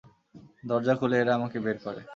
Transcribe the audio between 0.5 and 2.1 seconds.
দরজা খুলে এরা আমাকে বের করে।